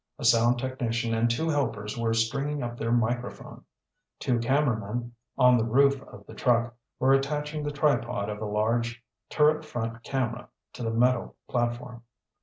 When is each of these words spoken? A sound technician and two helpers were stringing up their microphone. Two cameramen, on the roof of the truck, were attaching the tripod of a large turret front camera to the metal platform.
A 0.17 0.25
sound 0.25 0.57
technician 0.57 1.13
and 1.13 1.29
two 1.29 1.47
helpers 1.47 1.95
were 1.95 2.15
stringing 2.15 2.63
up 2.63 2.75
their 2.75 2.91
microphone. 2.91 3.63
Two 4.17 4.39
cameramen, 4.39 5.13
on 5.37 5.59
the 5.59 5.63
roof 5.63 6.01
of 6.01 6.25
the 6.25 6.33
truck, 6.33 6.73
were 6.97 7.13
attaching 7.13 7.61
the 7.61 7.69
tripod 7.69 8.27
of 8.27 8.41
a 8.41 8.45
large 8.45 9.03
turret 9.29 9.63
front 9.63 10.01
camera 10.03 10.49
to 10.73 10.81
the 10.81 10.89
metal 10.89 11.35
platform. 11.47 12.01